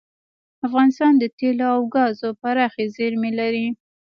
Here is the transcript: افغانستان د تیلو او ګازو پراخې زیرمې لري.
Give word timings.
افغانستان 0.67 1.11
د 1.17 1.23
تیلو 1.37 1.67
او 1.75 1.81
ګازو 1.95 2.29
پراخې 2.41 2.85
زیرمې 2.95 3.31
لري. 3.39 3.67